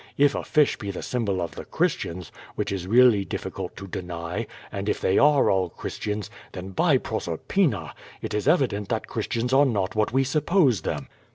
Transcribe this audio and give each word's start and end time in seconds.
If 0.17 0.33
a 0.33 0.43
fish 0.43 0.77
be 0.77 0.89
the 0.89 1.03
symbol 1.03 1.43
of 1.43 1.51
the 1.53 1.63
Christians, 1.63 2.31
which 2.55 2.71
is 2.71 2.87
really 2.87 3.23
diffi 3.23 3.53
cult 3.53 3.75
to 3.75 3.85
deny, 3.87 4.47
and 4.71 4.89
if 4.89 4.99
they 4.99 5.19
are 5.19 5.51
all 5.51 5.69
Christians, 5.69 6.31
then, 6.53 6.69
by 6.71 6.97
Proser 6.97 7.37
pina! 7.37 7.93
it 8.19 8.33
is 8.33 8.47
evident 8.47 8.89
that 8.89 9.05
Christians 9.05 9.53
are 9.53 9.63
not 9.63 9.93
what 9.93 10.11
we 10.11 10.23
suppose 10.23 10.81
them." 10.81 11.07